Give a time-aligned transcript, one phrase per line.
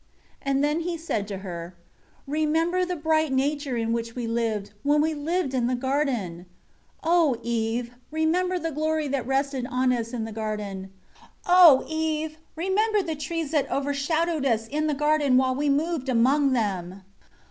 [0.43, 1.75] 7 He then said to her,
[2.25, 6.47] "Remember the bright nature in which we lived, when we lived in the garden!
[7.03, 7.91] 8 O Eve!
[8.09, 10.89] Remember the glory that rested on us in the garden.
[11.45, 12.39] O Eve!
[12.55, 17.03] Remember the trees that overshadowed us in the garden while we moved among them.